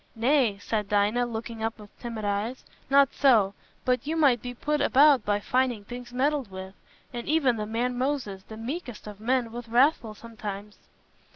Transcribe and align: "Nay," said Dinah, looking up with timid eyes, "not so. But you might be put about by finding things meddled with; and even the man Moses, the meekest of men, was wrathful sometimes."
"Nay," 0.15 0.57
said 0.57 0.89
Dinah, 0.89 1.27
looking 1.27 1.61
up 1.63 1.77
with 1.77 1.95
timid 1.99 2.25
eyes, 2.25 2.65
"not 2.89 3.13
so. 3.13 3.53
But 3.85 4.07
you 4.07 4.15
might 4.17 4.41
be 4.41 4.55
put 4.55 4.81
about 4.81 5.23
by 5.23 5.39
finding 5.39 5.83
things 5.85 6.11
meddled 6.11 6.49
with; 6.49 6.73
and 7.13 7.27
even 7.27 7.55
the 7.55 7.67
man 7.67 7.95
Moses, 7.95 8.41
the 8.41 8.57
meekest 8.57 9.05
of 9.05 9.19
men, 9.19 9.51
was 9.51 9.67
wrathful 9.69 10.15
sometimes." 10.15 10.79